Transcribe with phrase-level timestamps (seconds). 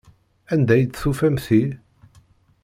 [0.53, 1.63] Anda ay d-tufam ti?